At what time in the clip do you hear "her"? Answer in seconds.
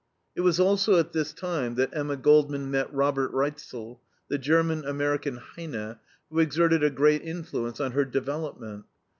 7.91-8.03